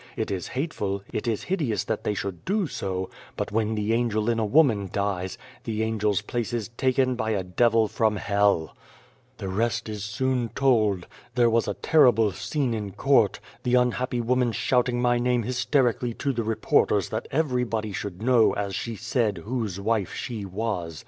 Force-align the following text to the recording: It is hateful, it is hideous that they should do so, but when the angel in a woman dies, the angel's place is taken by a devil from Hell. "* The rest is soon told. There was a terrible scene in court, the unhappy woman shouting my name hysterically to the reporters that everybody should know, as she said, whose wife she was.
It 0.17 0.31
is 0.31 0.47
hateful, 0.57 1.03
it 1.13 1.27
is 1.27 1.43
hideous 1.43 1.83
that 1.83 2.03
they 2.03 2.15
should 2.15 2.43
do 2.43 2.65
so, 2.65 3.11
but 3.37 3.51
when 3.51 3.75
the 3.75 3.93
angel 3.93 4.31
in 4.31 4.39
a 4.39 4.45
woman 4.47 4.89
dies, 4.91 5.37
the 5.63 5.83
angel's 5.83 6.23
place 6.23 6.53
is 6.53 6.69
taken 6.69 7.13
by 7.13 7.29
a 7.29 7.43
devil 7.43 7.87
from 7.87 8.15
Hell. 8.15 8.75
"* 9.17 9.37
The 9.37 9.47
rest 9.47 9.87
is 9.87 10.03
soon 10.03 10.49
told. 10.55 11.05
There 11.35 11.51
was 11.51 11.67
a 11.67 11.75
terrible 11.75 12.31
scene 12.31 12.73
in 12.73 12.93
court, 12.93 13.39
the 13.61 13.75
unhappy 13.75 14.21
woman 14.21 14.53
shouting 14.53 14.99
my 14.99 15.19
name 15.19 15.43
hysterically 15.43 16.15
to 16.15 16.33
the 16.33 16.41
reporters 16.41 17.09
that 17.09 17.27
everybody 17.29 17.91
should 17.91 18.23
know, 18.23 18.53
as 18.53 18.73
she 18.73 18.95
said, 18.95 19.43
whose 19.45 19.79
wife 19.79 20.15
she 20.15 20.45
was. 20.45 20.99